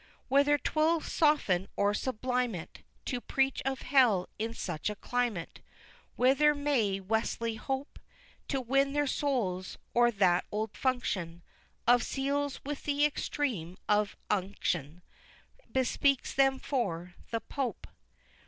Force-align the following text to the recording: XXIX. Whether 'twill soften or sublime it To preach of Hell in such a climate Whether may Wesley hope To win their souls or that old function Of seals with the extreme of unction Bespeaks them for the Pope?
XXIX. 0.01 0.07
Whether 0.29 0.57
'twill 0.57 1.01
soften 1.01 1.67
or 1.75 1.93
sublime 1.93 2.55
it 2.55 2.81
To 3.05 3.21
preach 3.21 3.61
of 3.65 3.83
Hell 3.83 4.27
in 4.39 4.55
such 4.55 4.89
a 4.89 4.95
climate 4.95 5.61
Whether 6.15 6.55
may 6.55 6.99
Wesley 6.99 7.53
hope 7.53 7.99
To 8.47 8.59
win 8.59 8.93
their 8.93 9.05
souls 9.05 9.77
or 9.93 10.09
that 10.09 10.45
old 10.51 10.75
function 10.75 11.43
Of 11.85 12.01
seals 12.01 12.61
with 12.65 12.85
the 12.85 13.05
extreme 13.05 13.77
of 13.87 14.17
unction 14.27 15.03
Bespeaks 15.71 16.33
them 16.33 16.57
for 16.57 17.13
the 17.29 17.39
Pope? 17.41 17.85